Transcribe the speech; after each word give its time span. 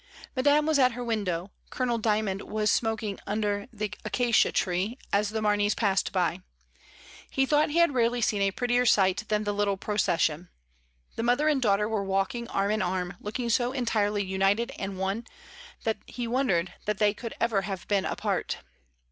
Madame 0.35 0.65
was 0.65 0.79
at 0.79 0.93
her 0.93 1.03
window; 1.03 1.51
Colonel 1.69 1.99
Dymond 1.99 2.41
was 2.41 2.71
smoking 2.71 3.19
under 3.27 3.67
the 3.71 3.93
acacia 4.03 4.51
tree 4.51 4.97
as 5.13 5.29
the 5.29 5.43
Marneys 5.43 5.75
passed 5.75 6.11
by. 6.11 6.41
He 7.29 7.45
thought 7.45 7.69
he 7.69 7.77
had 7.77 7.93
rarely 7.93 8.19
seen 8.19 8.41
a 8.41 8.49
prettier 8.49 8.83
sight 8.87 9.25
than 9.27 9.43
the 9.43 9.53
little 9.53 9.77
procession. 9.77 10.49
The 11.17 11.21
mother 11.21 11.47
and 11.47 11.61
daughter 11.61 11.87
were 11.87 12.03
walking 12.03 12.47
arm 12.47 12.71
in 12.71 12.81
arm, 12.81 13.15
looking 13.19 13.51
so 13.51 13.73
en 13.73 13.85
tirely 13.85 14.23
united 14.23 14.71
and 14.79 14.97
one, 14.97 15.27
that 15.83 15.97
he 16.07 16.25
wondered 16.25 16.73
that 16.85 16.97
they 16.97 17.13
could 17.13 17.35
ever 17.39 17.61
have 17.61 17.87
been 17.87 18.05
apart. 18.05 18.57